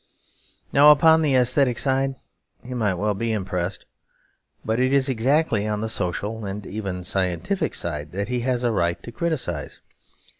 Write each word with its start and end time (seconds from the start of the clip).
Now 0.73 0.89
upon 0.89 1.21
the 1.21 1.35
aesthetic 1.35 1.77
side 1.77 2.15
he 2.65 2.73
might 2.73 2.95
well 2.95 3.13
be 3.13 3.31
impressed; 3.31 3.85
but 4.65 4.79
it 4.79 4.91
is 4.91 5.09
exactly 5.09 5.67
on 5.67 5.81
the 5.81 5.89
social 5.89 6.43
and 6.43 6.65
even 6.65 7.03
scientific 7.03 7.75
side 7.75 8.11
that 8.11 8.27
he 8.27 8.39
has 8.39 8.63
a 8.63 8.71
right 8.71 8.97
to 9.03 9.11
criticise. 9.11 9.79